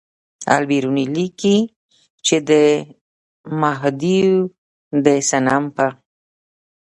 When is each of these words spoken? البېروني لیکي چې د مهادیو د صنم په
البېروني 0.55 1.05
لیکي 1.15 1.57
چې 2.25 2.35
د 2.49 2.51
مهادیو 3.63 4.35
د 5.05 5.07
صنم 5.29 5.63
په 5.75 5.87